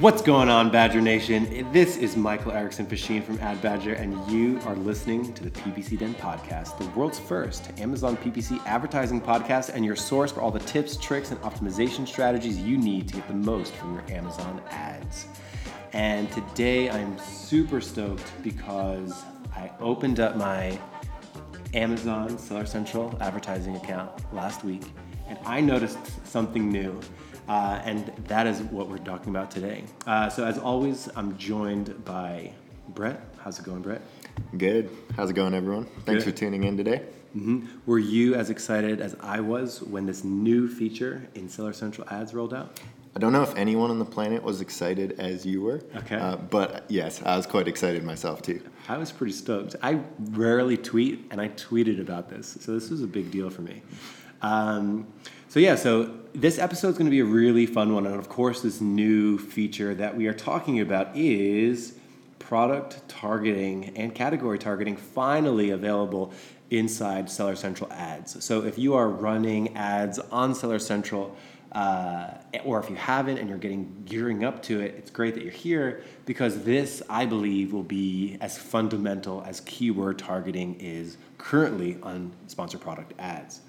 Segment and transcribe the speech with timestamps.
[0.00, 1.70] What's going on, Badger Nation?
[1.72, 5.98] This is Michael Erickson Facchin from Ad Badger, and you are listening to the PPC
[5.98, 10.60] Den podcast, the world's first Amazon PPC advertising podcast, and your source for all the
[10.60, 15.26] tips, tricks, and optimization strategies you need to get the most from your Amazon ads.
[15.92, 19.22] And today I'm super stoked because
[19.54, 20.80] I opened up my
[21.74, 24.84] Amazon Seller Central advertising account last week,
[25.28, 26.98] and I noticed something new.
[27.48, 29.84] Uh, and that is what we're talking about today.
[30.06, 32.52] Uh, so, as always, I'm joined by
[32.88, 33.20] Brett.
[33.38, 34.02] How's it going, Brett?
[34.56, 34.90] Good.
[35.16, 35.86] How's it going, everyone?
[36.04, 36.32] Thanks Good.
[36.32, 37.02] for tuning in today.
[37.36, 37.66] Mm-hmm.
[37.86, 42.34] Were you as excited as I was when this new feature in Seller Central ads
[42.34, 42.80] rolled out?
[43.14, 45.80] I don't know if anyone on the planet was excited as you were.
[45.96, 46.16] Okay.
[46.16, 48.62] Uh, but yes, I was quite excited myself too.
[48.88, 49.76] I was pretty stoked.
[49.82, 50.00] I
[50.30, 53.82] rarely tweet, and I tweeted about this, so this was a big deal for me.
[54.42, 55.06] Um,
[55.50, 58.28] so yeah, so this episode is going to be a really fun one, and of
[58.28, 61.98] course, this new feature that we are talking about is
[62.38, 66.32] product targeting and category targeting finally available
[66.70, 68.44] inside Seller Central ads.
[68.44, 71.36] So if you are running ads on Seller Central,
[71.72, 72.30] uh,
[72.64, 75.52] or if you haven't and you're getting gearing up to it, it's great that you're
[75.52, 82.30] here because this, I believe, will be as fundamental as keyword targeting is currently on
[82.46, 83.62] sponsored product ads.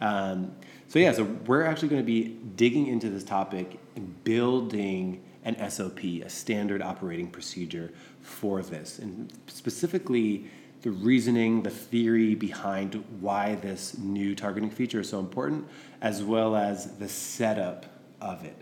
[0.00, 0.52] Um,
[0.88, 5.70] so yeah, so we're actually going to be digging into this topic and building an
[5.70, 10.50] SOP, a standard operating procedure for this, and specifically
[10.82, 15.66] the reasoning, the theory behind why this new targeting feature is so important,
[16.02, 17.86] as well as the setup
[18.20, 18.56] of it.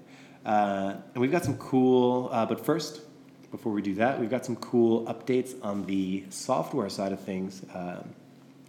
[0.46, 3.00] Uh, and we've got some cool, uh, but first,
[3.50, 7.62] before we do that, we've got some cool updates on the software side of things.
[7.74, 8.08] Um,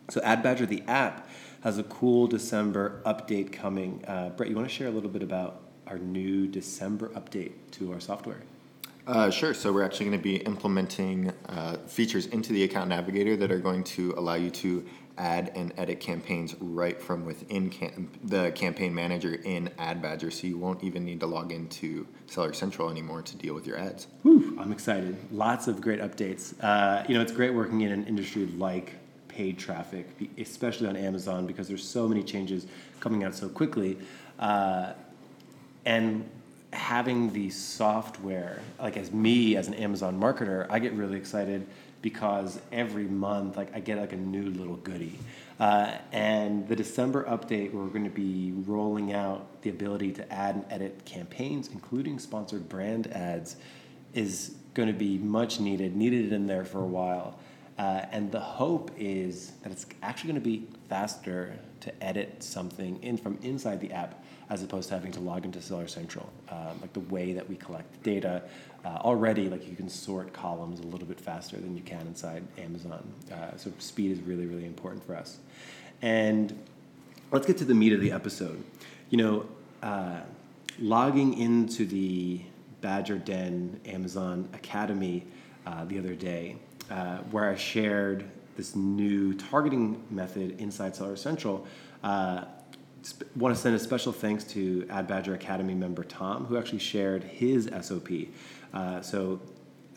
[0.09, 1.29] so AdBadger, the app,
[1.63, 4.03] has a cool December update coming.
[4.05, 7.93] Uh, Brett, you want to share a little bit about our new December update to
[7.93, 8.41] our software?
[9.07, 9.53] Uh, sure.
[9.53, 13.59] So we're actually going to be implementing uh, features into the account navigator that are
[13.59, 14.85] going to allow you to
[15.17, 20.33] add and edit campaigns right from within cam- the campaign manager in AdBadger.
[20.33, 23.77] So you won't even need to log into Seller Central anymore to deal with your
[23.77, 24.07] ads.
[24.23, 25.17] Whew, I'm excited.
[25.31, 26.55] Lots of great updates.
[26.61, 28.95] Uh, you know, it's great working in an industry like
[29.33, 30.07] paid traffic,
[30.37, 32.67] especially on Amazon, because there's so many changes
[32.99, 33.97] coming out so quickly.
[34.39, 34.93] Uh,
[35.85, 36.29] and
[36.71, 41.65] having the software, like as me as an Amazon marketer, I get really excited
[42.01, 45.17] because every month, like I get like a new little goodie.
[45.59, 50.55] Uh, and the December update, we're going to be rolling out the ability to add
[50.55, 53.55] and edit campaigns, including sponsored brand ads,
[54.13, 55.95] is going to be much needed.
[55.95, 57.39] Needed in there for a while.
[57.77, 63.01] Uh, and the hope is that it's actually going to be faster to edit something
[63.01, 66.31] in from inside the app as opposed to having to log into Seller Central.
[66.49, 68.43] Um, like the way that we collect data
[68.85, 72.43] uh, already, like you can sort columns a little bit faster than you can inside
[72.57, 73.03] Amazon.
[73.31, 75.39] Uh, so speed is really, really important for us.
[76.01, 76.57] And
[77.31, 78.63] let's get to the meat of the episode.
[79.09, 79.45] You know,
[79.81, 80.19] uh,
[80.79, 82.41] logging into the
[82.81, 85.25] Badger Den Amazon Academy
[85.65, 86.57] uh, the other day
[86.89, 91.65] uh, where I shared this new targeting method inside Seller Central.
[92.03, 92.45] Uh,
[93.01, 96.79] sp- want to send a special thanks to Ad Badger Academy member Tom, who actually
[96.79, 98.09] shared his SOP.
[98.73, 99.39] Uh, so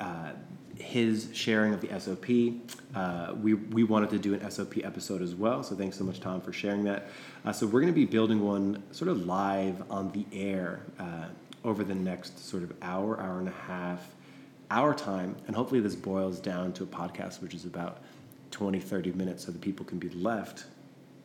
[0.00, 0.32] uh,
[0.78, 2.54] his sharing of the SOP,
[2.94, 5.62] uh, we, we wanted to do an SOP episode as well.
[5.62, 7.08] So thanks so much, Tom, for sharing that.
[7.44, 11.26] Uh, so we're going to be building one sort of live on the air uh,
[11.64, 14.08] over the next sort of hour, hour and a half
[14.70, 18.02] our time, and hopefully this boils down to a podcast which is about
[18.50, 20.66] 20, 30 minutes so that people can be left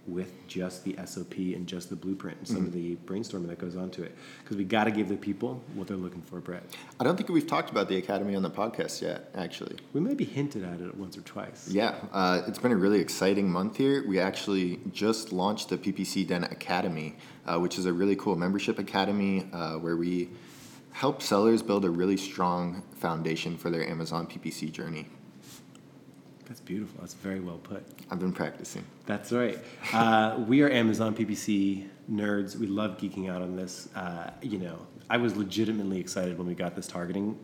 [0.07, 2.65] with just the SOP and just the blueprint and some mm-hmm.
[2.67, 4.15] of the brainstorming that goes on to it.
[4.43, 6.63] Because we got to give the people what they're looking for, Brett.
[6.99, 9.77] I don't think we've talked about the Academy on the podcast yet, actually.
[9.93, 11.69] We maybe hinted at it once or twice.
[11.69, 14.05] Yeah, uh, it's been a really exciting month here.
[14.07, 17.15] We actually just launched the PPC Den Academy,
[17.45, 20.29] uh, which is a really cool membership academy uh, where we
[20.91, 25.07] help sellers build a really strong foundation for their Amazon PPC journey.
[26.45, 26.99] That's beautiful.
[26.99, 27.85] That's very well put.
[28.09, 28.83] I've been practicing.
[29.05, 29.57] That's right.
[29.93, 32.57] Uh, we are Amazon PPC nerds.
[32.57, 33.87] We love geeking out on this.
[33.95, 37.39] Uh, you know, I was legitimately excited when we got this targeting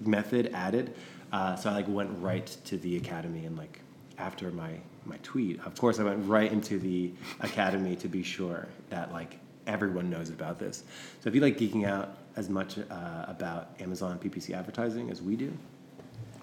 [0.00, 0.94] method added.
[1.32, 3.80] Uh, so I like went right to the academy and like
[4.18, 8.68] after my my tweet, of course, I went right into the academy to be sure
[8.90, 10.84] that like everyone knows about this.
[11.20, 12.82] So if you like geeking out as much uh,
[13.28, 15.52] about Amazon PPC advertising as we do,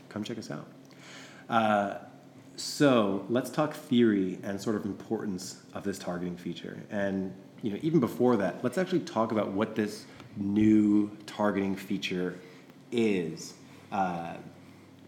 [0.10, 0.68] come check us out.
[1.50, 1.96] Uh,
[2.56, 6.84] so let's talk theory and sort of importance of this targeting feature.
[6.90, 10.06] And you know, even before that, let's actually talk about what this
[10.38, 12.40] new targeting feature
[12.92, 13.54] is
[13.92, 14.36] uh,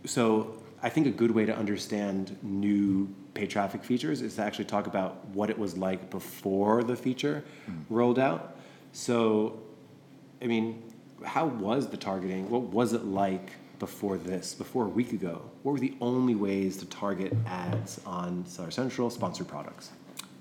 [0.06, 4.66] so I think a good way to understand new paid traffic features is to actually
[4.66, 7.44] talk about what it was like before the feature
[7.90, 8.58] rolled out.
[8.94, 9.60] So,
[10.42, 10.82] I mean,
[11.24, 12.50] how was the targeting?
[12.50, 15.42] What was it like before this, before a week ago?
[15.62, 19.92] What were the only ways to target ads on Seller Central sponsored products?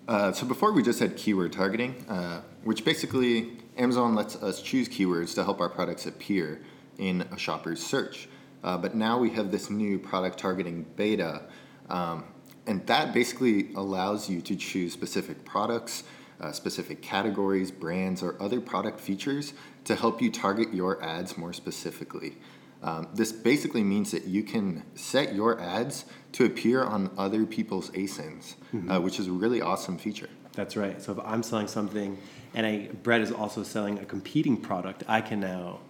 [0.09, 4.89] Uh, so before we just had keyword targeting, uh, which basically Amazon lets us choose
[4.89, 6.63] keywords to help our products appear
[6.99, 8.29] in a shopper's search.
[8.65, 11.43] Uh, but now we have this new product targeting beta,
[11.91, 12.25] um,
[12.67, 16.05] and that basically allows you to choose specific products,
[16.41, 19.53] uh, specific categories, brands, or other product features
[19.85, 22.37] to help you target your ads more specifically.
[22.83, 27.91] Um, this basically means that you can set your ads to appear on other people's
[27.91, 28.91] ASINs, mm-hmm.
[28.91, 30.31] uh, which is a really awesome feature.
[30.55, 31.01] That's right.
[31.01, 32.19] So if I'm selling something
[32.55, 35.81] and I, Brett is also selling a competing product, I can now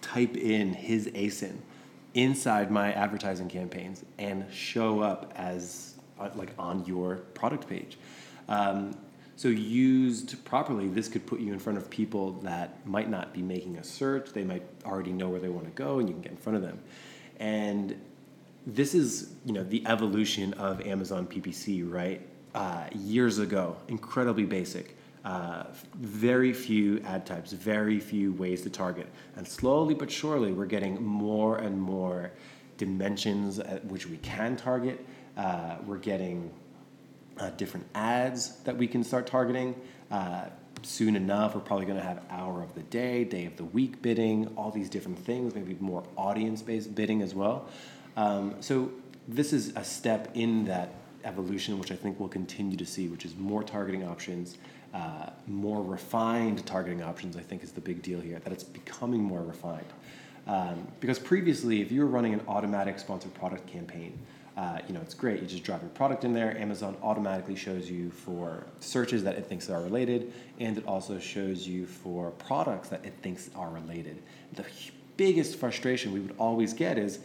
[0.00, 1.58] type in his ASIN
[2.14, 7.98] inside my advertising campaigns and show up as uh, like on your product page.
[8.48, 8.96] Um,
[9.42, 13.42] so used properly, this could put you in front of people that might not be
[13.42, 14.30] making a search.
[14.30, 16.58] They might already know where they want to go, and you can get in front
[16.58, 16.78] of them.
[17.40, 18.00] And
[18.68, 22.24] this is you know the evolution of Amazon PPC, right?
[22.54, 24.96] Uh, years ago, incredibly basic.
[25.24, 25.64] Uh,
[25.96, 29.08] very few ad types, very few ways to target.
[29.34, 32.30] And slowly but surely, we're getting more and more
[32.76, 35.04] dimensions at which we can target.
[35.36, 36.52] Uh, we're getting
[37.42, 39.74] uh, different ads that we can start targeting.
[40.10, 40.44] Uh,
[40.82, 44.00] soon enough, we're probably going to have hour of the day, day of the week
[44.00, 47.68] bidding, all these different things, maybe more audience based bidding as well.
[48.16, 48.90] Um, so,
[49.28, 50.94] this is a step in that
[51.24, 54.56] evolution, which I think we'll continue to see, which is more targeting options,
[54.92, 59.22] uh, more refined targeting options, I think is the big deal here, that it's becoming
[59.22, 59.86] more refined.
[60.48, 64.18] Um, because previously, if you were running an automatic sponsored product campaign,
[64.56, 65.40] uh, you know, it's great.
[65.40, 66.56] You just drop your product in there.
[66.58, 71.66] Amazon automatically shows you for searches that it thinks are related, and it also shows
[71.66, 74.22] you for products that it thinks are related.
[74.52, 74.64] The
[75.16, 77.20] biggest frustration we would always get is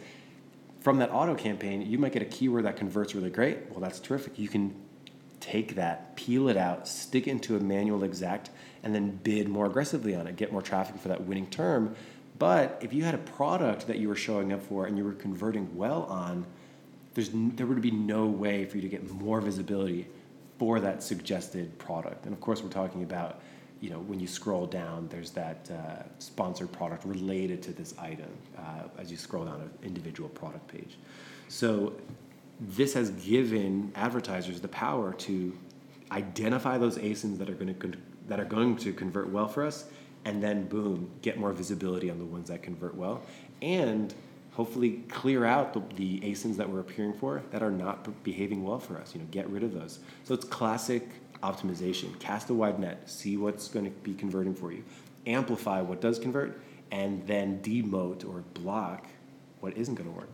[0.80, 3.70] from that auto campaign, you might get a keyword that converts really great.
[3.70, 4.38] Well, that's terrific.
[4.38, 4.74] You can
[5.40, 8.50] take that, peel it out, stick it into a manual exact,
[8.82, 11.94] and then bid more aggressively on it, get more traffic for that winning term.
[12.38, 15.12] But if you had a product that you were showing up for and you were
[15.12, 16.46] converting well on,
[17.14, 20.06] there's, there would be no way for you to get more visibility
[20.58, 22.24] for that suggested product.
[22.24, 23.40] And of course, we're talking about,
[23.80, 28.30] you know, when you scroll down, there's that uh, sponsored product related to this item
[28.56, 30.96] uh, as you scroll down an individual product page.
[31.48, 31.94] So
[32.60, 35.56] this has given advertisers the power to
[36.10, 37.92] identify those ASINs that are going to
[38.26, 39.86] that are going to convert well for us,
[40.24, 43.22] and then boom, get more visibility on the ones that convert well,
[43.62, 44.12] and
[44.58, 48.80] hopefully clear out the, the ASINs that we're appearing for that are not behaving well
[48.80, 49.14] for us.
[49.14, 50.00] You know, get rid of those.
[50.24, 51.08] So it's classic
[51.44, 52.18] optimization.
[52.18, 54.82] Cast a wide net, see what's going to be converting for you,
[55.28, 56.60] amplify what does convert,
[56.90, 59.06] and then demote or block
[59.60, 60.32] what isn't going to work.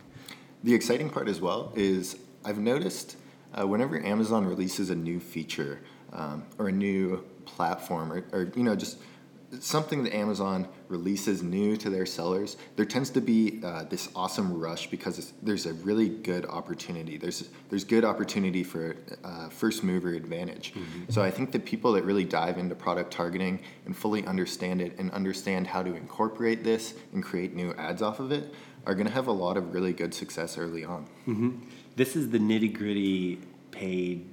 [0.63, 2.17] The exciting part as well is
[2.47, 3.19] I've noticed
[3.53, 5.81] uh, whenever Amazon releases a new feature
[6.15, 8.97] um, or a new platform or, or you know just
[9.61, 14.59] something that Amazon releases new to their sellers, there tends to be uh, this awesome
[14.59, 17.17] rush because there's a really good opportunity.
[17.17, 20.75] There's there's good opportunity for uh, first mover advantage.
[20.75, 21.11] Mm-hmm.
[21.11, 24.99] So I think the people that really dive into product targeting and fully understand it
[24.99, 28.55] and understand how to incorporate this and create new ads off of it
[28.87, 31.07] are going to have a lot of really good success early on.
[31.27, 31.51] Mm-hmm.
[31.97, 34.27] This is the nitty gritty paid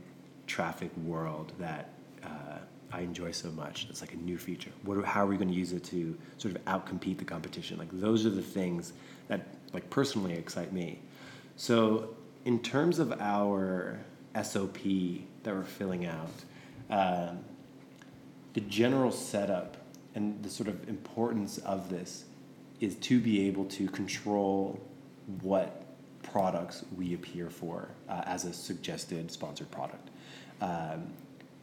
[0.47, 1.93] traffic world that
[2.91, 3.87] I enjoy so much.
[3.89, 4.71] It's like a new feature.
[4.83, 7.77] What, how are we going to use it to sort of outcompete the competition?
[7.77, 8.93] Like those are the things
[9.27, 10.99] that like personally excite me.
[11.55, 13.99] So in terms of our
[14.41, 14.79] SOP
[15.43, 16.43] that we're filling out,
[16.89, 17.39] um,
[18.53, 19.77] the general setup
[20.15, 22.25] and the sort of importance of this
[22.81, 24.79] is to be able to control
[25.41, 25.85] what
[26.23, 30.09] products we appear for uh, as a suggested sponsored product.
[30.61, 31.13] Um,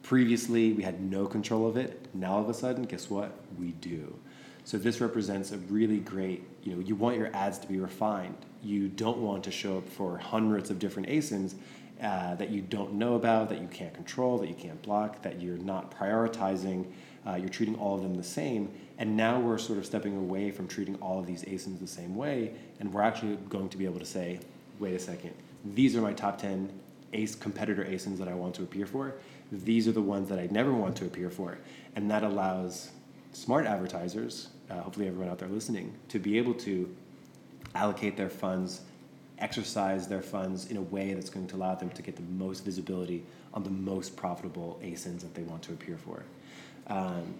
[0.09, 2.09] previously, we had no control of it.
[2.15, 3.31] Now, all of a sudden, guess what?
[3.59, 4.19] We do.
[4.65, 8.35] So this represents a really great, you know, you want your ads to be refined.
[8.63, 11.57] You don't want to show up for hundreds of different ASINs
[12.03, 15.43] uh, that you don't know about, that you can't control, that you can't block, that
[15.43, 16.87] you're not prioritizing.
[17.27, 20.51] Uh, you're treating all of them the same and now we're sort of stepping away
[20.51, 23.85] from treating all of these ASINs the same way, and we're actually going to be
[23.85, 24.41] able to say,
[24.81, 25.33] wait a second,
[25.65, 26.69] these are my top 10
[27.13, 29.15] ACE competitor ASINs that I want to appear for.
[29.51, 31.59] These are the ones that I never want to appear for.
[31.97, 32.91] And that allows
[33.33, 36.95] smart advertisers, uh, hopefully everyone out there listening, to be able to
[37.75, 38.83] allocate their funds,
[39.39, 42.65] exercise their funds in a way that's going to allow them to get the most
[42.65, 43.25] visibility
[43.55, 46.25] on the most profitable ASINs that they want to appear for.
[46.89, 47.35] Um,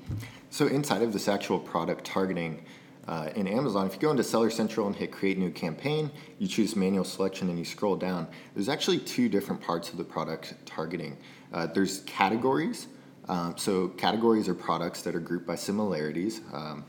[0.51, 2.63] so inside of this actual product targeting,
[3.09, 6.47] uh, in Amazon, if you go into Seller Central and hit Create New Campaign, you
[6.47, 8.29] choose Manual Selection and you scroll down.
[8.55, 11.17] There's actually two different parts of the product targeting.
[11.51, 12.89] Uh, there's categories.
[13.27, 16.43] Um, so categories are products that are grouped by similarities.
[16.53, 16.85] Um,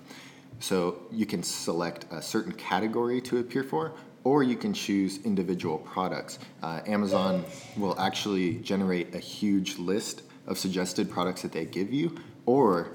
[0.59, 3.93] so you can select a certain category to appear for,
[4.25, 6.39] or you can choose individual products.
[6.61, 7.45] Uh, Amazon
[7.77, 12.89] will actually generate a huge list of suggested products that they give you, or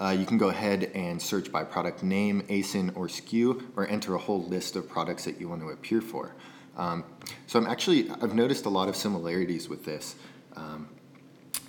[0.00, 4.14] uh, you can go ahead and search by product name, ASIN, or SKU, or enter
[4.14, 6.34] a whole list of products that you want to appear for.
[6.76, 7.04] Um,
[7.46, 10.16] so I'm actually, I've noticed a lot of similarities with this.
[10.56, 10.88] Um,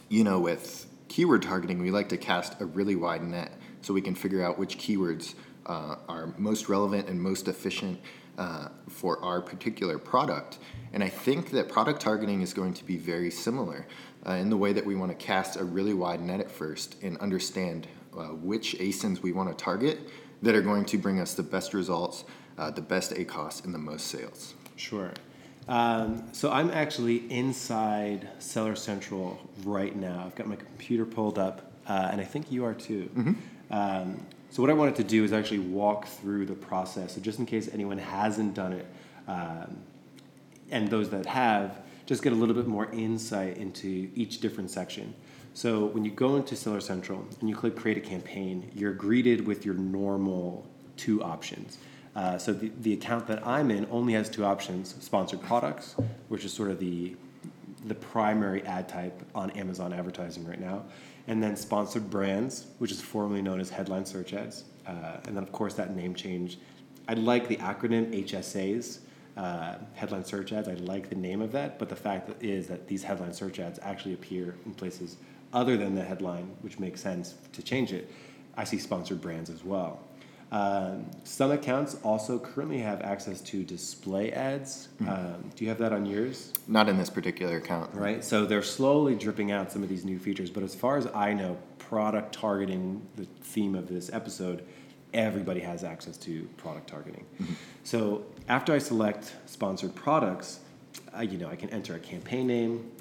[0.10, 3.52] you know, with keyword targeting, we like to cast a really wide net
[3.82, 5.36] so we can figure out which keywords
[5.68, 8.00] uh, are most relevant and most efficient
[8.38, 10.60] uh, for our particular product.
[10.94, 13.88] And I think that product targeting is going to be very similar
[14.26, 16.96] uh, in the way that we want to cast a really wide net at first
[17.02, 20.00] and understand uh, which ASINs we want to target
[20.42, 22.24] that are going to bring us the best results,
[22.58, 24.54] uh, the best ACOS, and the most sales.
[24.76, 25.12] Sure.
[25.68, 30.24] Um, so I'm actually inside Seller Central right now.
[30.26, 33.10] I've got my computer pulled up, uh, and I think you are too.
[33.16, 33.34] Mm-hmm.
[33.74, 37.16] Um, so what I wanted to do is actually walk through the process.
[37.16, 38.86] So just in case anyone hasn't done it,
[39.28, 39.78] um,
[40.72, 45.14] and those that have, just get a little bit more insight into each different section.
[45.56, 49.48] So when you go into Seller Central and you click Create a Campaign, you're greeted
[49.48, 51.78] with your normal two options.
[52.14, 55.96] Uh, so the, the account that I'm in only has two options: sponsored products,
[56.28, 57.16] which is sort of the
[57.86, 60.84] the primary ad type on Amazon advertising right now,
[61.28, 65.44] and then sponsored brands, which is formerly known as headline search ads, uh, and then
[65.44, 66.58] of course that name change.
[67.08, 69.00] I like the acronym HSAs,
[69.38, 70.68] uh, headline search ads.
[70.68, 73.80] I like the name of that, but the fact is that these headline search ads
[73.82, 75.16] actually appear in places
[75.56, 78.12] other than the headline, which makes sense to change it,
[78.56, 80.02] I see sponsored brands as well.
[80.52, 84.90] Um, some accounts also currently have access to display ads.
[85.02, 85.10] Mm-hmm.
[85.10, 86.54] Um, do you have that on yours?
[86.68, 87.94] Not in this particular account.
[87.96, 88.24] Right.
[88.24, 90.52] So they're slowly dripping out some of these new features.
[90.52, 94.64] But as far as I know, product targeting, the theme of this episode,
[95.14, 97.26] everybody has access to product targeting.
[97.42, 97.54] Mm-hmm.
[97.84, 100.60] So after I select sponsored products,
[101.14, 102.92] I, you know, I can enter a campaign name,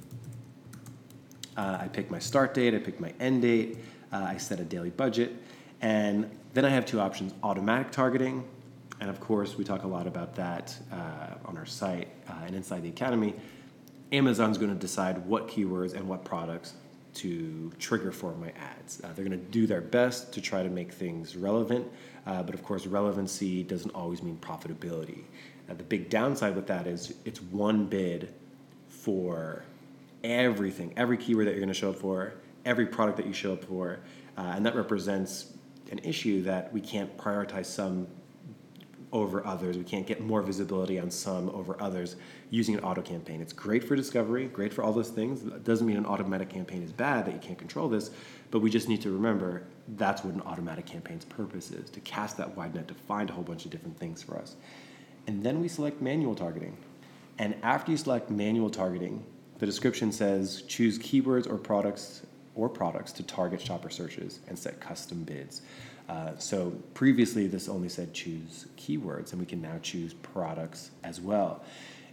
[1.56, 3.78] uh, I pick my start date, I pick my end date,
[4.12, 5.32] uh, I set a daily budget,
[5.80, 8.44] and then I have two options automatic targeting,
[9.00, 12.54] and of course, we talk a lot about that uh, on our site uh, and
[12.54, 13.34] inside the Academy.
[14.12, 16.74] Amazon's going to decide what keywords and what products
[17.14, 19.00] to trigger for my ads.
[19.02, 21.86] Uh, they're going to do their best to try to make things relevant,
[22.26, 25.22] uh, but of course, relevancy doesn't always mean profitability.
[25.68, 28.32] the big downside with that is it's one bid
[28.88, 29.64] for
[30.24, 33.52] everything, every keyword that you're going to show up for, every product that you show
[33.52, 34.00] up for,
[34.36, 35.52] uh, and that represents
[35.92, 38.08] an issue that we can't prioritize some
[39.12, 39.78] over others.
[39.78, 42.16] We can't get more visibility on some over others
[42.50, 43.40] using an auto campaign.
[43.40, 45.44] It's great for discovery, great for all those things.
[45.44, 48.10] It doesn't mean an automatic campaign is bad, that you can't control this,
[48.50, 49.62] but we just need to remember
[49.96, 53.32] that's what an automatic campaign's purpose is to cast that wide net to find a
[53.32, 54.56] whole bunch of different things for us.
[55.26, 56.76] And then we select manual targeting.
[57.38, 59.24] And after you select manual targeting,
[59.58, 62.22] the description says choose keywords or products
[62.54, 65.62] or products to target shopper searches and set custom bids.
[66.08, 71.20] Uh, so previously, this only said choose keywords, and we can now choose products as
[71.20, 71.64] well.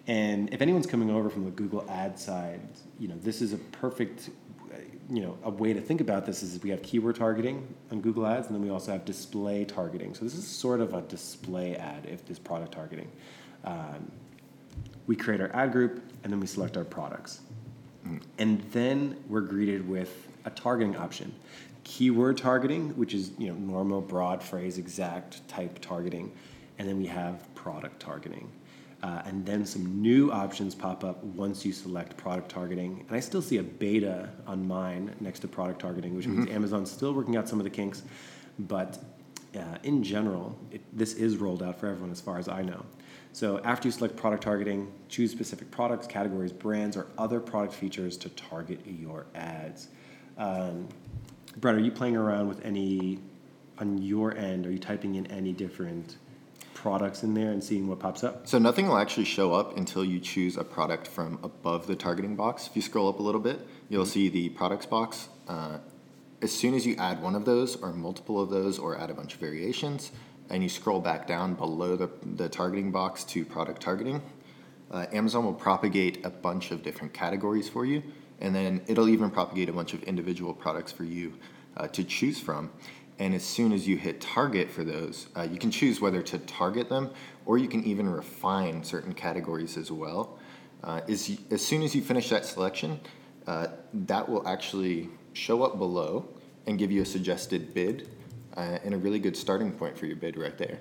[0.07, 2.61] And if anyone's coming over from the Google ad side,
[2.99, 4.29] you know this is a perfect,
[5.09, 8.25] you know, a way to think about this is we have keyword targeting on Google
[8.25, 10.15] Ads, and then we also have display targeting.
[10.15, 13.11] So this is sort of a display ad if this product targeting.
[13.63, 14.11] Um,
[15.07, 17.41] we create our ad group, and then we select our products.
[18.05, 18.21] Mm.
[18.37, 21.33] And then we're greeted with a targeting option.
[21.83, 26.31] Keyword targeting, which is you know normal, broad phrase, exact type targeting,
[26.77, 28.49] and then we have product targeting.
[29.03, 33.03] Uh, and then some new options pop up once you select product targeting.
[33.07, 36.43] And I still see a beta on mine next to product targeting, which mm-hmm.
[36.43, 38.03] means Amazon's still working out some of the kinks.
[38.59, 38.99] But
[39.55, 42.85] uh, in general, it, this is rolled out for everyone as far as I know.
[43.33, 48.17] So after you select product targeting, choose specific products, categories, brands, or other product features
[48.17, 49.87] to target your ads.
[50.37, 50.89] Um,
[51.57, 53.19] Brett, are you playing around with any
[53.77, 54.65] on your end?
[54.65, 56.17] Are you typing in any different
[56.73, 58.47] products in there and seeing what pops up?
[58.47, 62.35] So nothing will actually show up until you choose a product from above the targeting
[62.35, 62.67] box.
[62.67, 64.11] If you scroll up a little bit, you'll mm-hmm.
[64.11, 65.29] see the products box.
[65.47, 65.77] Uh,
[66.41, 69.13] as soon as you add one of those, or multiple of those, or add a
[69.13, 70.11] bunch of variations,
[70.49, 74.21] and you scroll back down below the, the targeting box to product targeting,
[74.91, 78.03] uh, Amazon will propagate a bunch of different categories for you,
[78.39, 81.33] and then it'll even propagate a bunch of individual products for you
[81.77, 82.69] uh, to choose from.
[83.19, 86.39] And as soon as you hit target for those, uh, you can choose whether to
[86.39, 87.11] target them
[87.45, 90.39] or you can even refine certain categories as well.
[90.83, 92.99] Uh, is, as soon as you finish that selection,
[93.45, 96.25] uh, that will actually show up below
[96.67, 98.09] and give you a suggested bid
[98.57, 100.79] uh, and a really good starting point for your bid right there.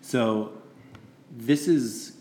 [0.00, 0.52] So
[1.36, 2.16] this is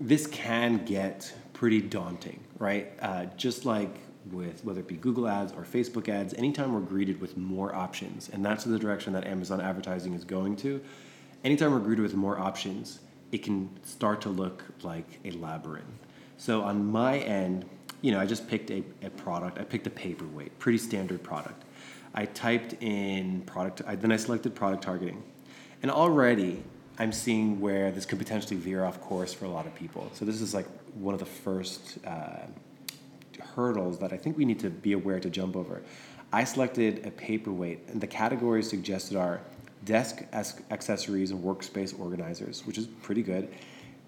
[0.00, 2.92] this can get pretty daunting, right?
[3.02, 3.94] Uh, just like
[4.32, 8.30] with whether it be Google ads or Facebook ads, anytime we're greeted with more options,
[8.30, 10.80] and that's the direction that Amazon advertising is going to,
[11.44, 13.00] anytime we're greeted with more options,
[13.30, 15.84] it can start to look like a labyrinth.
[16.38, 17.66] So on my end,
[18.00, 21.64] you know, I just picked a, a product, I picked a paperweight, pretty standard product.
[22.14, 25.22] I typed in product, I, then I selected product targeting.
[25.82, 26.62] And already
[26.98, 30.10] I'm seeing where this could potentially veer off course for a lot of people.
[30.14, 32.46] So this is like one of the first uh,
[33.54, 35.82] hurdles that I think we need to be aware to jump over.
[36.32, 39.40] I selected a paperweight, and the categories suggested are
[39.84, 43.48] desk ac- accessories and workspace organizers, which is pretty good.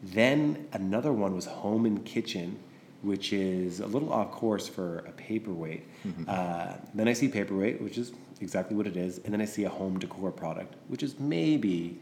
[0.02, 2.58] Then another one was home and kitchen,
[3.02, 5.84] which is a little off course for a paperweight.
[6.28, 9.64] Uh, then I see paperweight, which is exactly what it is, and then I see
[9.64, 11.98] a home decor product, which is maybe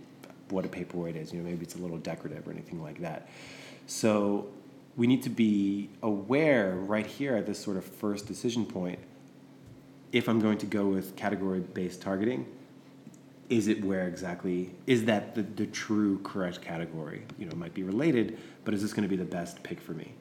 [0.50, 1.33] what a paperweight is.
[1.33, 3.28] You know, maybe it's a little decorative or anything like that.
[3.87, 4.49] So
[4.97, 8.99] we need to be aware right here at this sort of first decision point.
[10.12, 12.47] If I'm going to go with category-based targeting,
[13.49, 17.23] is it where exactly is that the, the true correct category?
[17.38, 19.80] You know, it might be related, but is this going to be the best pick
[19.80, 20.12] for me?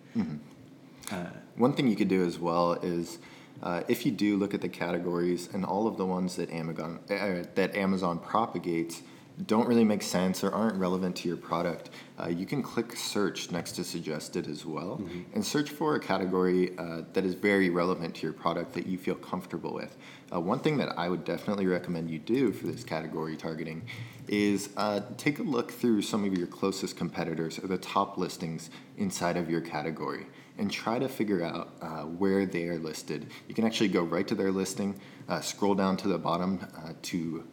[1.55, 3.19] One thing you could do as well is
[3.61, 6.99] uh, if you do look at the categories and all of the ones that Amazon
[7.09, 9.01] uh, that Amazon propagates
[9.45, 13.51] don't really make sense or aren't relevant to your product, uh, you can click search
[13.51, 15.01] next to suggested as well
[15.33, 18.97] and search for a category uh, that is very relevant to your product that you
[18.97, 19.95] feel comfortable with.
[20.33, 23.81] Uh, one thing that I would definitely recommend you do for this category targeting
[24.27, 28.69] is uh, take a look through some of your closest competitors or the top listings
[28.97, 30.25] inside of your category
[30.59, 33.31] and try to figure out uh, where they are listed.
[33.47, 36.93] You can actually go right to their listing, uh, scroll down to the bottom uh,
[37.03, 37.43] to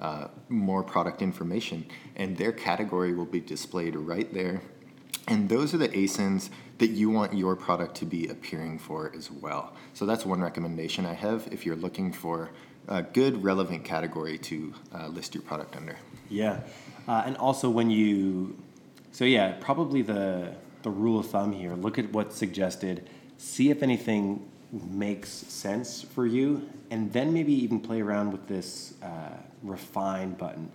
[0.00, 4.62] uh, more product information, and their category will be displayed right there.
[5.28, 9.30] And those are the ASINs that you want your product to be appearing for as
[9.30, 9.74] well.
[9.94, 12.50] So that's one recommendation I have if you're looking for
[12.88, 15.96] a good, relevant category to uh, list your product under.
[16.28, 16.60] Yeah,
[17.06, 18.58] uh, and also when you,
[19.12, 21.74] so yeah, probably the the rule of thumb here.
[21.74, 24.48] Look at what's suggested, see if anything
[24.90, 30.70] makes sense for you, and then maybe even play around with this uh, refine button.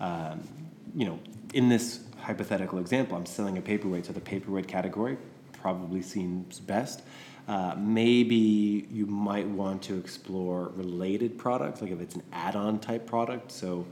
[0.00, 0.46] Um,
[0.94, 1.18] you know,
[1.54, 5.16] in this hypothetical example, I'm selling a paperweight, so the paperweight category
[5.52, 7.02] probably seems best.
[7.48, 13.06] Uh, maybe you might want to explore related products, like if it's an add-on type
[13.06, 13.50] product.
[13.50, 13.86] So,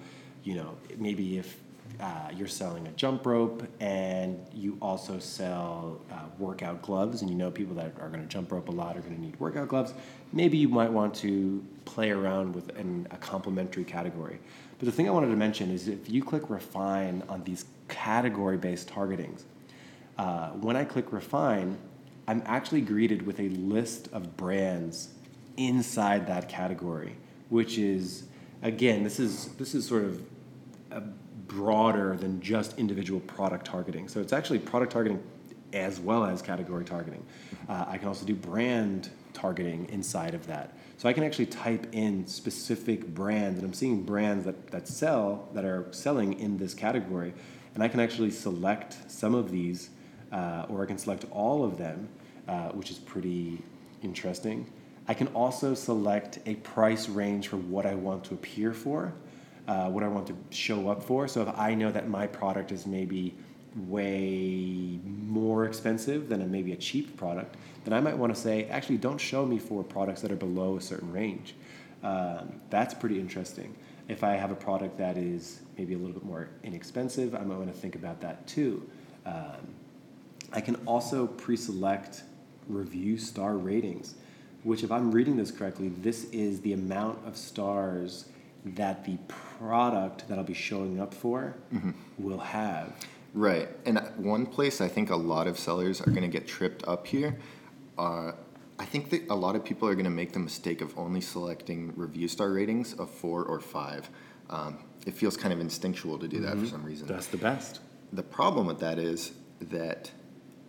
[0.44, 1.57] you know, maybe if
[2.01, 7.37] uh, you're selling a jump rope and you also sell uh, workout gloves, and you
[7.37, 9.68] know people that are going to jump rope a lot are going to need workout
[9.68, 9.94] gloves,
[10.33, 14.38] maybe you might want to play around with an, a complementary category.
[14.79, 18.59] But the thing I wanted to mention is if you click refine on these category
[18.59, 19.42] based targetings,
[20.18, 21.79] uh, when I click refine,
[22.29, 25.11] I'm actually greeted with a list of brands
[25.57, 27.16] inside that category,
[27.49, 28.25] which is
[28.62, 30.22] again, this is this is sort of
[30.90, 31.03] a
[31.46, 34.09] broader than just individual product targeting.
[34.09, 35.22] So it's actually product targeting
[35.72, 37.24] as well as category targeting.
[37.68, 40.76] Uh, I can also do brand targeting inside of that.
[40.96, 45.48] So I can actually type in specific brands, and I'm seeing brands that, that sell,
[45.52, 47.35] that are selling in this category,
[47.74, 49.90] and I can actually select some of these,
[50.32, 52.09] uh, or I can select all of them,
[52.48, 53.62] uh, which is pretty
[54.02, 54.66] interesting.
[55.09, 59.12] I can also select a price range for what I want to appear for,
[59.68, 61.26] uh, what I want to show up for.
[61.29, 63.35] So if I know that my product is maybe
[63.88, 68.64] way more expensive than a, maybe a cheap product, then I might want to say,
[68.66, 71.55] actually, don't show me for products that are below a certain range.
[72.02, 73.74] Um, that's pretty interesting.
[74.09, 77.57] If I have a product that is maybe a little bit more inexpensive, I might
[77.57, 78.88] want to think about that too.
[79.26, 79.74] Um,
[80.52, 82.22] I can also pre-select
[82.68, 84.14] review star ratings,
[84.62, 88.26] which if I'm reading this correctly, this is the amount of stars
[88.74, 89.16] that the
[89.59, 91.55] product that I'll be showing up for
[92.18, 92.92] will have.
[93.33, 93.68] Right.
[93.85, 97.07] And one place I think a lot of sellers are going to get tripped up
[97.07, 97.38] here
[97.98, 98.33] uh,
[98.79, 101.20] I think that a lot of people are going to make the mistake of only
[101.20, 104.11] selecting review star ratings of four or five.
[104.50, 107.07] Um, it feels kind of instinctual to do that for some reason.
[107.07, 107.81] That's the best.
[108.12, 110.11] The problem with that is that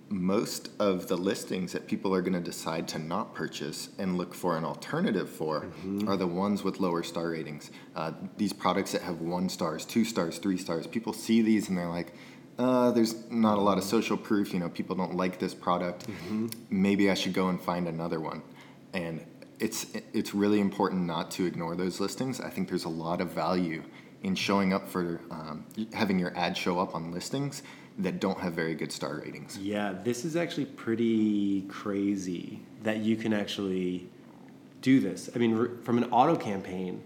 [0.10, 4.34] most of the listings that people are going to decide to not purchase and look
[4.34, 5.68] for an alternative for
[6.08, 7.72] are the ones with lower star ratings.
[7.96, 11.78] Uh, these products that have one stars, two stars, three stars, people see these and
[11.78, 12.14] they're like,
[12.58, 14.54] uh, there's not a lot of social proof.
[14.54, 16.08] You know, people don't like this product.
[16.70, 18.42] Maybe I should go and find another one.
[18.94, 19.26] And
[19.60, 22.40] it's it's really important not to ignore those listings.
[22.40, 23.84] I think there's a lot of value
[24.24, 27.62] in showing up for um, having your ad show up on listings
[28.00, 29.58] that don't have very good star ratings.
[29.58, 34.08] Yeah, this is actually pretty crazy that you can actually
[34.82, 35.30] do this.
[35.34, 37.02] I mean, r- from an auto campaign,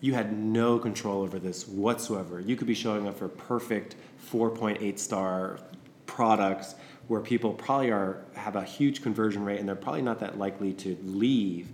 [0.00, 2.38] you had no control over this whatsoever.
[2.38, 3.96] You could be showing up for perfect
[4.30, 5.58] 4.8 star
[6.06, 6.74] products
[7.08, 10.72] where people probably are have a huge conversion rate and they're probably not that likely
[10.74, 11.68] to leave.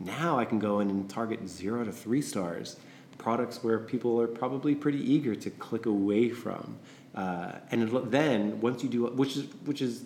[0.00, 2.76] Now I can go in and target 0 to 3 stars,
[3.18, 6.78] products where people are probably pretty eager to click away from.
[7.16, 10.04] Uh, and then once you do which is which is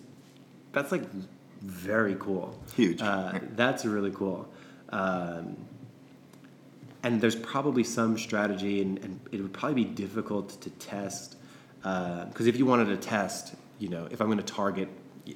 [0.73, 1.03] that's like
[1.61, 2.59] very cool.
[2.75, 3.03] Huge.
[3.03, 4.49] Uh, that's really cool.
[4.91, 5.57] Um,
[7.03, 11.37] and there's probably some strategy, and, and it would probably be difficult to test.
[11.83, 14.89] Because if you wanted to test, you know, if I'm going to target,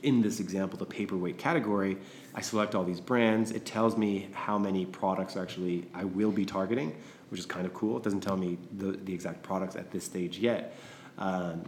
[0.02, 1.96] in this example, the paperweight category,
[2.34, 3.50] I select all these brands.
[3.50, 6.94] It tells me how many products actually I will be targeting,
[7.30, 7.96] which is kind of cool.
[7.96, 10.76] It doesn't tell me the, the exact products at this stage yet.
[11.18, 11.62] Um,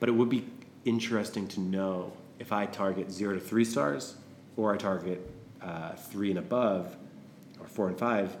[0.00, 0.46] but it would be
[0.84, 4.16] interesting to know if I target zero to three stars
[4.56, 5.20] or I target
[5.62, 6.96] uh, three and above
[7.60, 8.36] or four and five,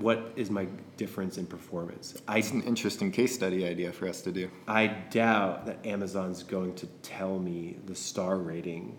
[0.00, 2.16] what is my difference in performance?
[2.26, 4.50] I, It's an interesting case study idea for us to do.
[4.66, 8.98] I doubt that Amazon's going to tell me the star rating.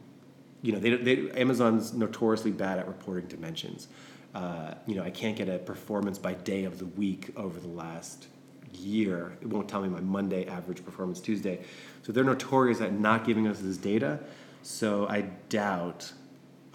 [0.62, 3.88] You know, they, they, Amazon's notoriously bad at reporting dimensions.
[4.36, 7.68] Uh, you know, I can't get a performance by day of the week over the
[7.68, 8.28] last
[8.74, 9.38] year.
[9.42, 11.60] It won't tell me my Monday average performance Tuesday.
[12.04, 14.20] So they're notorious at not giving us this data.
[14.64, 16.12] So I doubt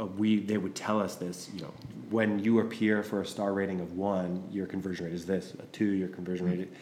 [0.01, 1.51] uh, we they would tell us this.
[1.55, 1.75] You know,
[2.11, 5.55] when you appear for a star rating of one, your conversion rate is this.
[5.55, 6.73] A two, your conversion rate.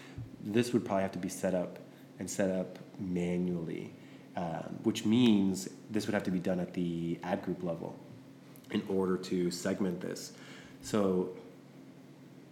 [0.45, 1.79] This would probably have to be set up
[2.19, 3.93] and set up manually,
[4.37, 7.99] um, which means this would have to be done at the ad group level
[8.71, 10.33] in order to segment this.
[10.83, 11.31] So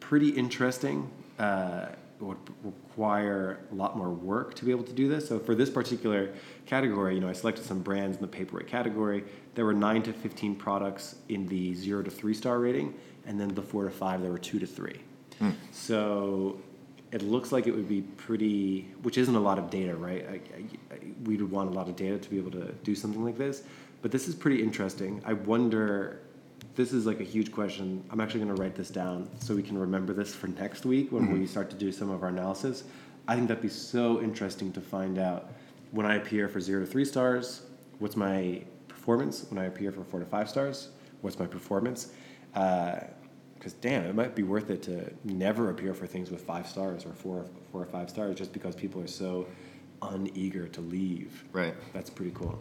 [0.00, 1.10] pretty interesting.
[1.38, 1.86] Uh,
[2.20, 5.28] would require a lot more work to be able to do this.
[5.28, 6.32] So for this particular
[6.66, 9.24] category, you know, I selected some brands in the paperweight category.
[9.54, 12.94] There were nine to fifteen products in the zero to three star rating,
[13.26, 15.00] and then the four to five, there were two to three.
[15.38, 15.50] Hmm.
[15.70, 16.58] So
[17.12, 20.26] it looks like it would be pretty, which isn't a lot of data, right?
[20.28, 22.94] I, I, I, we would want a lot of data to be able to do
[22.94, 23.62] something like this,
[24.02, 25.22] but this is pretty interesting.
[25.24, 26.20] I wonder.
[26.78, 28.04] This is like a huge question.
[28.08, 31.10] I'm actually going to write this down so we can remember this for next week
[31.10, 31.46] when we mm-hmm.
[31.46, 32.84] start to do some of our analysis.
[33.26, 35.50] I think that'd be so interesting to find out
[35.90, 37.62] when I appear for zero to three stars,
[37.98, 39.44] what's my performance?
[39.48, 42.12] When I appear for four to five stars, what's my performance?
[42.54, 43.00] Uh,
[43.56, 47.04] because damn, it might be worth it to never appear for things with five stars
[47.04, 49.48] or four, four or five stars, just because people are so
[50.00, 51.42] uneager to leave.
[51.50, 51.74] Right.
[51.92, 52.56] That's pretty cool.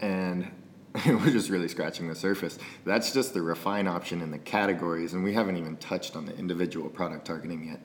[0.00, 0.50] And
[1.06, 2.58] we're just really scratching the surface.
[2.84, 6.36] That's just the refine option in the categories, and we haven't even touched on the
[6.36, 7.80] individual product targeting yet.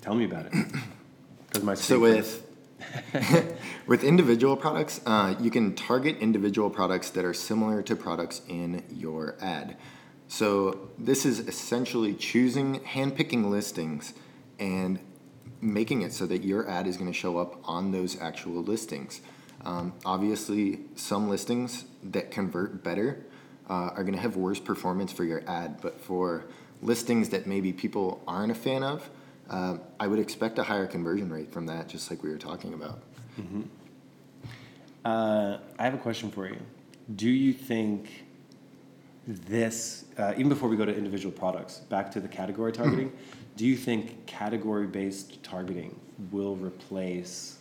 [0.00, 0.52] Tell me about it.
[1.48, 2.44] Because my So with
[3.86, 8.82] with individual products, uh, you can target individual products that are similar to products in
[8.90, 9.76] your ad.
[10.28, 14.12] So this is essentially choosing, handpicking listings,
[14.58, 14.98] and
[15.60, 19.20] making it so that your ad is going to show up on those actual listings.
[19.64, 23.24] Um, obviously, some listings that convert better
[23.68, 26.44] uh, are going to have worse performance for your ad, but for
[26.82, 29.08] listings that maybe people aren't a fan of,
[29.50, 32.74] uh, I would expect a higher conversion rate from that, just like we were talking
[32.74, 33.00] about.
[35.04, 36.58] Uh, I have a question for you.
[37.14, 38.24] Do you think
[39.26, 43.12] this, uh, even before we go to individual products, back to the category targeting,
[43.56, 45.98] do you think category based targeting
[46.30, 47.58] will replace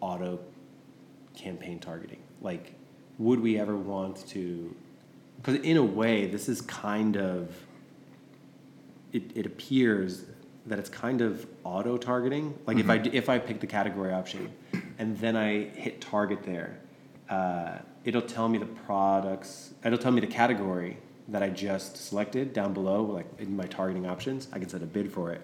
[0.00, 0.40] auto
[1.34, 2.22] campaign targeting?
[2.40, 2.74] Like,
[3.18, 4.74] would we ever want to?
[5.36, 7.54] Because in a way, this is kind of,
[9.12, 10.24] it, it appears
[10.66, 12.56] that it's kind of auto targeting.
[12.66, 14.52] Like if I if I pick the category option,
[14.98, 16.78] and then I hit target there,
[17.28, 19.72] uh, it'll tell me the products.
[19.84, 24.06] It'll tell me the category that I just selected down below, like in my targeting
[24.06, 24.48] options.
[24.52, 25.40] I can set a bid for it.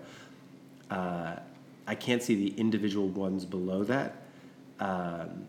[0.90, 1.37] Uh,
[1.87, 4.16] I can't see the individual ones below that.
[4.81, 5.46] Um,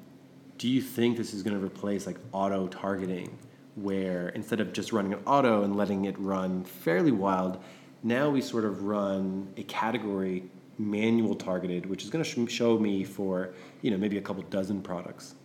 [0.57, 3.37] do you think this is going to replace like auto targeting,
[3.75, 7.61] where instead of just running an auto and letting it run fairly wild,
[8.03, 12.77] now we sort of run a category manual targeted, which is going to sh- show
[12.77, 15.35] me for you know maybe a couple dozen products.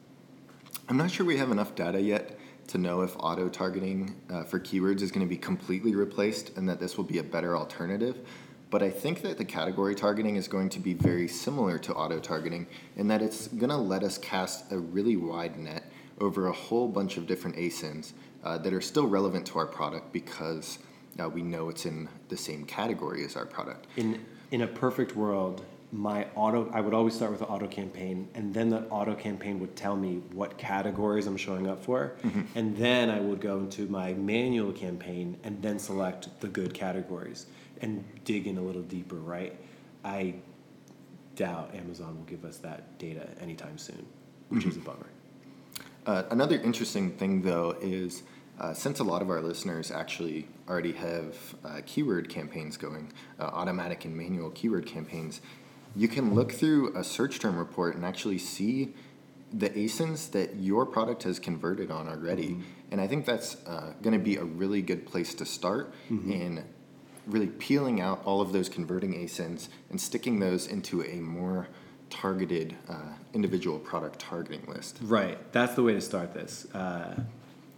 [0.89, 4.59] I'm not sure we have enough data yet to know if auto targeting uh, for
[4.59, 8.27] keywords is going to be completely replaced and that this will be a better alternative.
[8.73, 12.19] But I think that the category targeting is going to be very similar to auto
[12.19, 16.53] targeting in that it's going to let us cast a really wide net over a
[16.53, 20.79] whole bunch of different ASINs uh, that are still relevant to our product because
[21.21, 23.89] uh, we know it's in the same category as our product.
[23.99, 28.29] In in a perfect world, my auto I would always start with the auto campaign,
[28.35, 32.15] and then the auto campaign would tell me what categories I'm showing up for,
[32.55, 37.47] and then I would go into my manual campaign and then select the good categories
[37.83, 39.17] and dig in a little deeper.
[39.17, 39.55] Right?
[40.03, 40.35] I
[41.37, 44.07] doubt Amazon will give us that data anytime soon,
[44.49, 45.07] which is a bummer.
[46.07, 48.23] Uh, another interesting thing, though, is
[48.59, 53.45] uh, since a lot of our listeners actually already have uh, keyword campaigns going, uh,
[53.45, 55.41] automatic and manual keyword campaigns,
[55.95, 58.95] you can look through a search term report and actually see
[59.53, 62.59] the ASINs that your product has converted on already.
[62.91, 66.65] And I think that's uh, going to be a really good place to start in
[67.27, 71.69] really peeling out all of those converting ASINs and sticking those into a more
[72.11, 72.95] targeted uh,
[73.33, 74.99] individual product targeting list.
[75.03, 75.39] Right.
[75.53, 76.67] That's the way to start this.
[76.75, 77.21] Uh,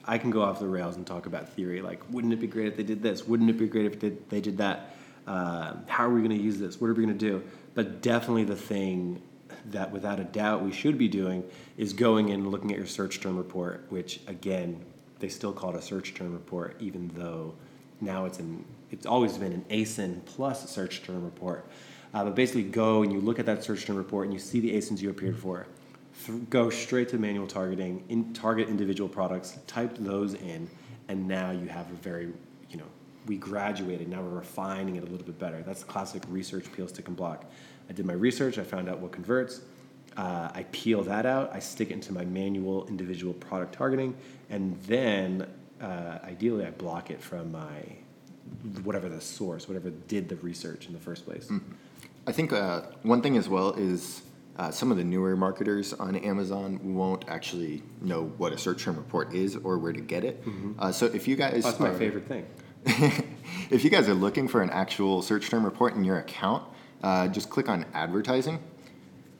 [0.06, 1.80] I can go off the rails and talk about theory.
[1.80, 3.26] Like, wouldn't it be great if they did this?
[3.26, 4.93] Wouldn't it be great if they did that?
[5.26, 6.80] Uh, how are we going to use this?
[6.80, 7.42] What are we going to do?
[7.74, 9.22] But definitely the thing
[9.66, 11.44] that, without a doubt, we should be doing
[11.76, 14.84] is going in and looking at your search term report, which, again,
[15.20, 17.54] they still call it a search term report, even though
[18.00, 21.66] now it's an it's always been an ASIN plus search term report.
[22.12, 24.60] Uh, but basically, go and you look at that search term report and you see
[24.60, 25.66] the ASINs you appeared for.
[26.26, 30.70] Th- go straight to manual targeting, in, target individual products, type those in,
[31.08, 32.32] and now you have a very,
[33.26, 34.08] we graduated.
[34.08, 35.62] Now we're refining it a little bit better.
[35.62, 37.44] That's the classic research peel, stick, and block.
[37.88, 38.58] I did my research.
[38.58, 39.62] I found out what converts.
[40.16, 41.50] Uh, I peel that out.
[41.52, 44.14] I stick it into my manual individual product targeting,
[44.50, 45.46] and then
[45.80, 47.80] uh, ideally I block it from my
[48.84, 51.50] whatever the source, whatever did the research in the first place.
[52.26, 54.22] I think uh, one thing as well is
[54.56, 58.96] uh, some of the newer marketers on Amazon won't actually know what a search term
[58.96, 60.44] report is or where to get it.
[60.78, 62.46] Uh, so if you guys That's my are- favorite thing.
[63.70, 66.62] if you guys are looking for an actual search term report in your account,
[67.02, 68.62] uh, just click on advertising,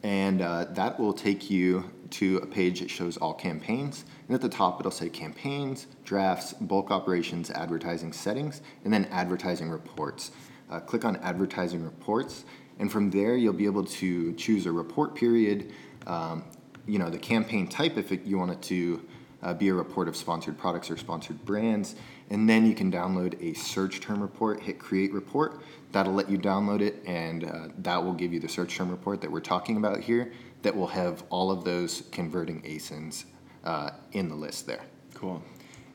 [0.02, 4.06] and uh, that will take you to a page that shows all campaigns.
[4.28, 9.68] And at the top, it'll say campaigns, drafts, bulk operations, advertising settings, and then advertising
[9.68, 10.30] reports.
[10.70, 12.46] Uh, click on advertising reports,
[12.78, 15.70] and from there, you'll be able to choose a report period,
[16.06, 16.44] um,
[16.86, 19.04] you know, the campaign type if it, you want it to
[19.42, 21.94] uh, be a report of sponsored products or sponsored brands.
[22.30, 25.60] And then you can download a search term report, hit create report.
[25.92, 29.20] That'll let you download it, and uh, that will give you the search term report
[29.20, 30.32] that we're talking about here
[30.62, 33.24] that will have all of those converting ASINs
[33.64, 34.82] uh, in the list there.
[35.14, 35.42] Cool.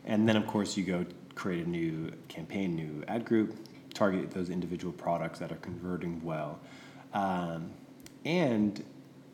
[0.06, 3.56] And then, of course, you go create a new campaign, new ad group,
[3.94, 6.60] target those individual products that are converting well.
[7.14, 7.72] Um,
[8.26, 8.84] and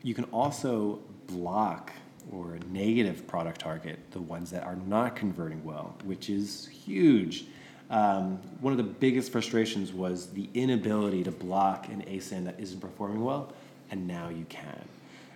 [0.02, 1.92] you can also block
[2.32, 7.46] or negative product target the ones that are not converting well, which is huge.
[7.90, 12.80] Um, one of the biggest frustrations was the inability to block an ASIN that isn't
[12.80, 13.54] performing well,
[13.92, 14.88] and now you can.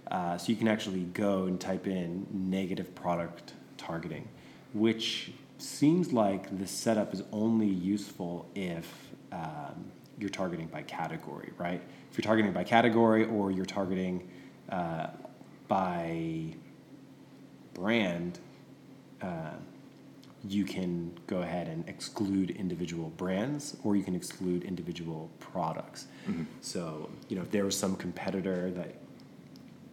[0.10, 4.28] Uh, so you can actually go and type in negative product targeting,
[4.73, 11.82] which seems like the setup is only useful if um, you're targeting by category, right?
[12.12, 14.28] If you're targeting by category or you're targeting
[14.69, 15.08] uh,
[15.67, 16.54] by
[17.80, 18.39] brand,
[19.22, 19.52] uh,
[20.44, 26.08] you can go ahead and exclude individual brands or you can exclude individual products.
[26.62, 28.96] So, you know, if there was some competitor that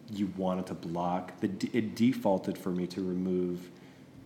[0.09, 3.69] you wanted to block, the, d- it defaulted for me to remove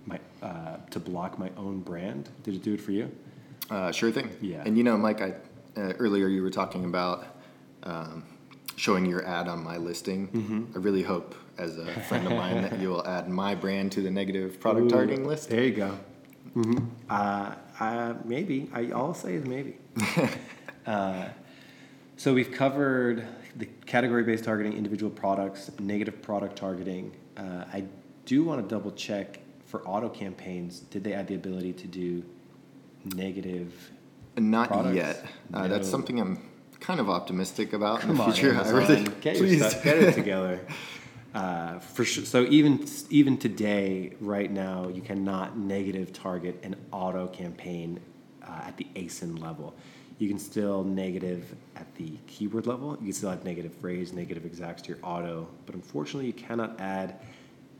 [0.05, 2.29] my, uh, to block my own brand.
[2.43, 3.09] Did it do it for you?
[3.69, 4.29] Uh, sure thing.
[4.41, 4.61] Yeah.
[4.65, 5.33] And you know, Mike, I
[5.77, 7.25] uh, earlier you were talking about
[7.83, 8.23] um,
[8.75, 10.27] showing your ad on my listing.
[10.29, 10.63] Mm-hmm.
[10.75, 14.01] I really hope, as a friend of mine, that you will add my brand to
[14.01, 15.49] the negative product Ooh, targeting list.
[15.49, 15.97] There you go.
[16.53, 16.77] hmm
[17.09, 18.69] Uh, uh, maybe.
[18.73, 19.77] I, all I'll say is maybe.
[20.85, 21.29] uh,
[22.17, 27.15] so we've covered the category-based targeting, individual products, negative product targeting.
[27.35, 27.85] Uh, I
[28.25, 30.81] do want to double check for auto campaigns.
[30.81, 32.23] Did they add the ability to do
[33.05, 33.91] negative?
[34.37, 34.95] Not products?
[34.95, 35.25] yet.
[35.53, 36.37] Uh, That's something I'm
[36.81, 38.51] kind of optimistic about in Come the on, future.
[38.55, 38.75] I Amazon.
[38.75, 40.59] really, get, your stuff, get it together.
[41.33, 42.25] Uh, for sure.
[42.25, 48.01] So even even today, right now, you cannot negative target an auto campaign
[48.43, 49.73] uh, at the ASIN level.
[50.17, 52.97] You can still negative at the keyword level.
[52.99, 56.79] You can still add negative phrase, negative exacts to your auto, but unfortunately, you cannot
[56.79, 57.15] add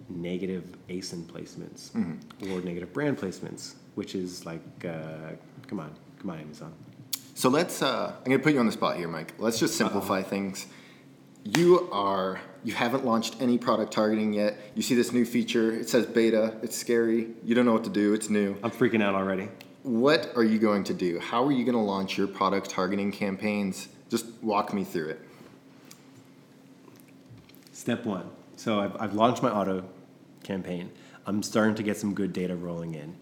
[0.10, 1.94] negative ASIN placements
[2.50, 5.34] or negative brand placements, which is like, uh,
[5.68, 6.74] come on, come on, Amazon.
[7.34, 7.82] So let's.
[7.82, 9.34] Uh, I'm going to put you on the spot here, Mike.
[9.38, 10.67] Let's just simplify things.
[11.44, 12.39] You are.
[12.63, 14.58] You haven't launched any product targeting yet.
[14.76, 15.72] You see this new feature.
[15.72, 16.56] It says beta.
[16.62, 17.30] It's scary.
[17.44, 18.13] You don't know what to do.
[18.13, 18.56] It's new.
[18.63, 19.50] I'm freaking out already.
[19.84, 21.20] What are you going to do?
[21.20, 23.88] How are you going to launch your product targeting campaigns?
[24.10, 25.22] Just walk me through it.
[27.72, 28.30] Step one.
[28.58, 29.84] So I've, I've launched my auto
[30.44, 30.91] campaign.
[31.26, 33.15] I'm starting to get some good data rolling in.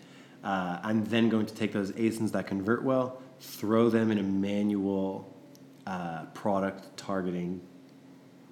[0.44, 4.24] Uh, I'm then going to take those ASINs that convert well, throw them in a
[4.24, 5.36] manual
[5.88, 7.62] uh, product targeting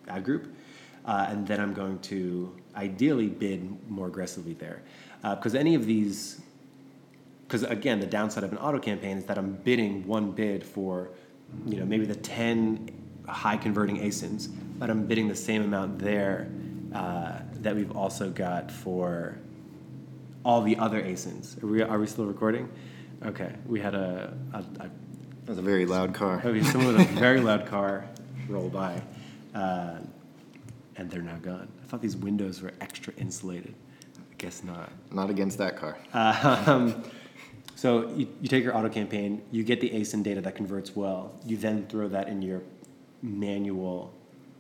[0.08, 0.54] ad group,
[1.06, 4.82] uh, and then I'm going to ideally bid more aggressively there.
[5.22, 6.42] Because any of these,
[7.48, 11.10] because again, the downside of an auto campaign is that I'm bidding one bid for,
[11.66, 12.90] you know, maybe the 10
[13.28, 16.50] high converting ASINs, but I'm bidding the same amount there
[16.94, 19.38] uh, that we've also got for
[20.46, 21.62] all the other ASINs.
[21.62, 22.70] Are we, are we still recording?
[23.26, 24.90] Okay, we had a, a, a
[25.46, 26.42] That's a very loud car.
[26.46, 28.06] Okay, someone with a very loud car
[28.48, 29.02] roll by,
[29.56, 29.98] uh,
[30.96, 31.68] and they're now gone.
[31.84, 33.74] I thought these windows were extra insulated.
[34.18, 34.92] I guess not.
[35.12, 35.98] Not against that car.
[36.68, 37.04] Um,
[37.76, 41.36] so you, you take your auto campaign, you get the ASIN data that converts well.
[41.46, 42.64] You then throw that in your
[43.22, 44.12] manual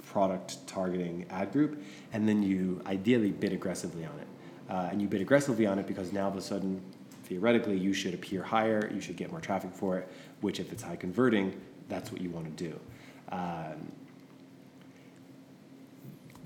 [0.05, 1.81] product targeting ad group,
[2.13, 4.27] and then you ideally bid aggressively on it.
[4.69, 6.79] Uh, and you bid aggressively on it because now all of a sudden,
[7.27, 10.07] theoretically, you should appear higher, you should get more traffic for it,
[10.41, 11.59] which if it's high converting,
[11.89, 12.79] that's what you want to do.
[13.31, 13.91] Um,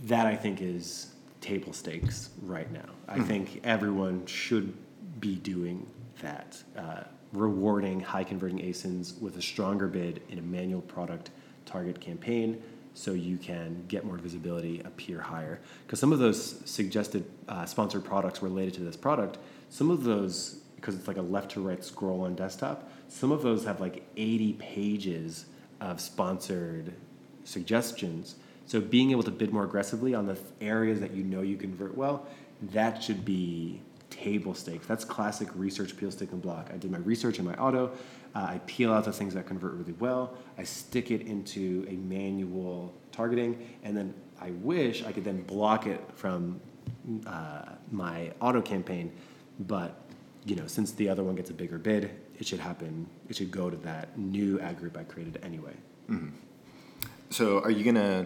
[0.04, 2.90] that I think is table stakes right now.
[3.08, 4.74] I think everyone should
[5.20, 5.86] be doing
[6.22, 11.32] that, uh, rewarding high converting ASINs with a stronger bid in a manual product
[11.66, 12.62] target campaign
[12.94, 15.60] so you can get more visibility, appear higher.
[15.86, 19.38] Because some of those suggested uh, sponsored products related to this product,
[19.70, 23.44] some of those, because it's like a left to right scroll on desktop, some of
[23.44, 25.46] those have like 80 pages
[25.80, 26.94] of sponsored
[27.44, 28.36] suggestions.
[28.66, 31.96] So being able to bid more aggressively on the areas that you know you convert
[31.96, 32.26] well,
[32.74, 34.86] that should be table stakes.
[34.88, 36.70] That's classic research peel, stick, and block.
[36.74, 37.92] I did my research in my auto.
[38.36, 40.38] Uh, I peel out the things that convert really well.
[40.58, 45.86] I stick it into a manual targeting, and then I wish I could then block
[45.86, 46.60] it from
[47.26, 49.12] uh, my auto campaign.
[49.60, 50.01] But
[50.46, 53.08] you know, since the other one gets a bigger bid, it should happen.
[53.30, 55.74] It should go to that new ad group I created anyway.
[57.30, 58.26] So, are you gonna?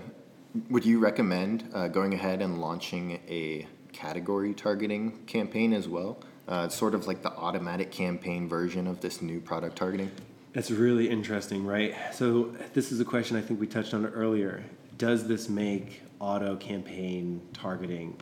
[0.70, 6.18] Would you recommend uh, going ahead and launching a category targeting campaign as well?
[6.48, 10.12] Uh, sort of like the automatic campaign version of this new product targeting.
[10.54, 11.94] That's really interesting, right?
[12.14, 14.64] So this is a question I think we touched on earlier.
[14.98, 18.16] Does this make auto campaign targeting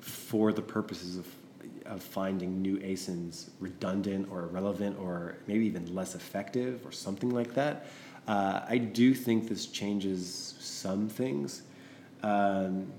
[0.00, 1.26] for the purposes of,
[1.94, 7.54] of finding new ASINs redundant or irrelevant or maybe even less effective or something like
[7.54, 7.86] that?
[8.26, 11.62] Uh, I do think this changes some things.
[12.22, 12.92] Um,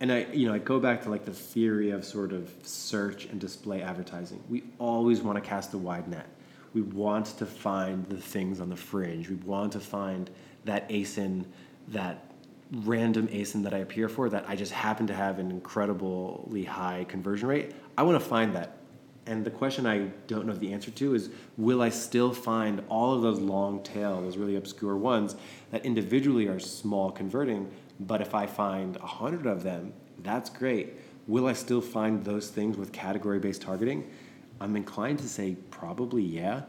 [0.00, 3.24] and I, you know, I go back to like the theory of sort of search
[3.26, 4.42] and display advertising.
[4.48, 6.26] We always want to cast a wide net.
[6.74, 9.30] We want to find the things on the fringe.
[9.30, 10.28] We want to find
[10.66, 11.46] that ASIN,
[11.88, 12.30] that
[12.72, 17.04] random ASIN that I appear for that I just happen to have an incredibly high
[17.08, 17.72] conversion rate.
[17.96, 18.78] I want to find that.
[19.26, 23.14] And the question I don't know the answer to is will I still find all
[23.14, 25.36] of those long tail, those really obscure ones
[25.70, 30.94] that individually are small converting, but if I find a hundred of them, that's great.
[31.26, 34.08] Will I still find those things with category based targeting?
[34.60, 36.62] I'm inclined to say probably yeah.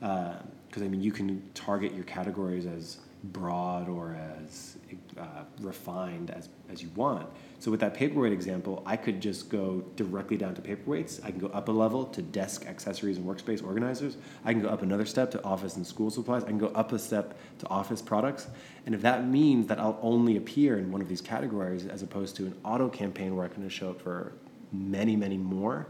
[0.00, 0.34] Uh,
[0.68, 2.98] because I mean, you can target your categories as
[3.32, 4.76] broad or as
[5.18, 7.26] uh, refined as, as you want.
[7.58, 11.24] So with that paperweight example, I could just go directly down to paperweights.
[11.24, 14.18] I can go up a level to desk accessories and workspace organizers.
[14.44, 16.44] I can go up another step to office and school supplies.
[16.44, 18.48] I can go up a step to office products.
[18.84, 22.36] And if that means that I'll only appear in one of these categories as opposed
[22.36, 24.32] to an auto campaign where I can show up for
[24.70, 25.86] many, many more,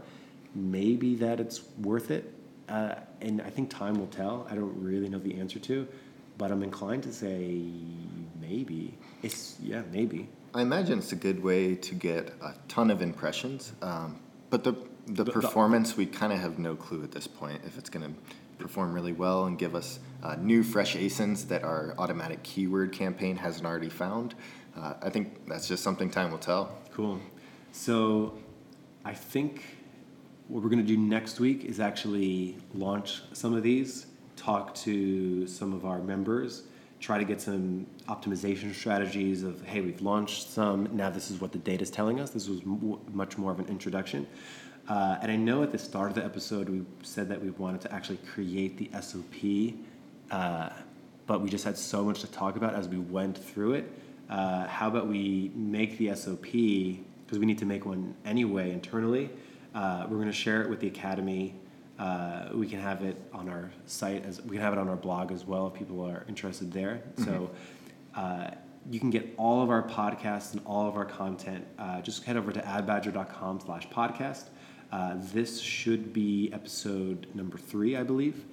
[0.53, 2.31] maybe that it's worth it.
[2.69, 4.47] Uh, and I think time will tell.
[4.49, 5.87] I don't really know the answer to,
[6.37, 7.61] but I'm inclined to say
[8.39, 8.97] maybe.
[9.23, 10.29] It's yeah, maybe.
[10.53, 14.19] I imagine it's a good way to get a ton of impressions, um,
[14.49, 14.75] but the
[15.07, 18.19] the performance we kind of have no clue at this point if it's going to
[18.57, 23.35] perform really well and give us uh, new fresh ASINs that our automatic keyword campaign
[23.35, 24.33] hasn't already found.
[24.75, 26.77] uh, I think that's just something time will tell.
[26.93, 27.19] Cool.
[27.71, 28.37] So
[29.03, 29.63] I think
[30.47, 35.47] what we're going to do next week is actually launch some of these, talk to
[35.47, 36.63] some of our members,
[36.99, 41.51] try to get some optimization strategies of, hey, we've launched some, now this is what
[41.51, 42.31] the data is telling us.
[42.31, 44.27] This was m- much more of an introduction.
[44.87, 47.81] Uh, and I know at the start of the episode we said that we wanted
[47.81, 49.73] to actually create the SOP,
[50.31, 50.69] uh,
[51.25, 53.91] but we just had so much to talk about as we went through it.
[54.29, 59.29] Uh, how about we make the SOP, because we need to make one anyway internally.
[59.73, 61.53] Uh, we're going to share it with the Academy.
[61.97, 64.97] Uh, we can have it on our site, as we can have it on our
[64.97, 67.01] blog as well if people are interested there.
[67.23, 67.49] So
[68.15, 68.51] uh,
[68.91, 71.65] you can get all of our podcasts and all of our content.
[71.79, 74.45] Uh, just head over to adbadger.com slash podcast.
[74.91, 78.45] Uh, this should be episode number three, I believe.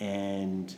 [0.00, 0.74] And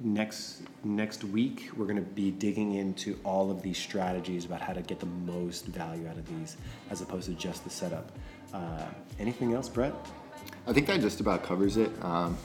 [0.00, 4.72] next next week we're going to be digging into all of these strategies about how
[4.72, 6.56] to get the most value out of these
[6.90, 8.10] as opposed to just the setup
[8.52, 8.86] uh,
[9.20, 9.94] anything else brett
[10.66, 11.90] I think that just about covers it.
[12.02, 12.38] Um,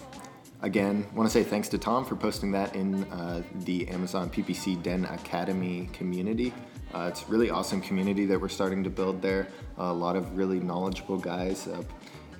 [0.61, 4.81] again, want to say thanks to Tom for posting that in uh, the Amazon PPC
[4.83, 6.53] Den Academy community.
[6.93, 9.47] Uh, it's really awesome community that we're starting to build there.
[9.77, 11.81] a lot of really knowledgeable guys uh,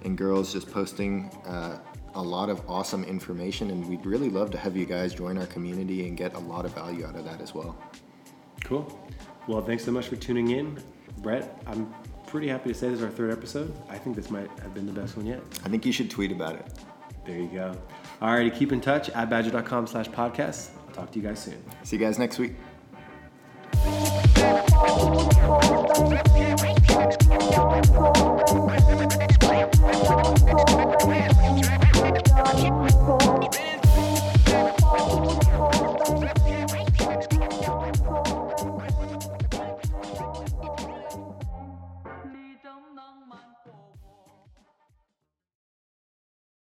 [0.03, 1.77] and girls just posting uh,
[2.15, 5.45] a lot of awesome information, and we'd really love to have you guys join our
[5.45, 7.77] community and get a lot of value out of that as well.
[8.63, 8.99] cool
[9.47, 10.77] well thanks so much for tuning in
[11.19, 11.93] brett i'm
[12.29, 13.73] pretty happy to say this is our third episode.
[13.89, 15.41] I think this might have been the best one yet.
[15.65, 16.65] I think you should tweet about it.
[17.25, 17.75] There you go.
[18.21, 20.69] All righty, keep in touch at badger.com slash podcast.
[20.93, 21.63] Talk to you guys soon.
[21.83, 22.53] See you guys next week.